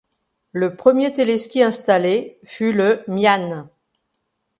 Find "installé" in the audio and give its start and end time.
1.61-2.39